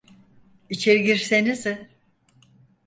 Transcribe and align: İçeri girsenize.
İçeri 0.69 1.03
girsenize. 1.03 1.89